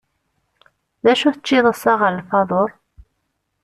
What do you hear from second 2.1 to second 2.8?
lfeḍur?